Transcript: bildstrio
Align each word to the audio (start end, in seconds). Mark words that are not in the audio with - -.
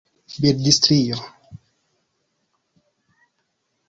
bildstrio 0.43 1.17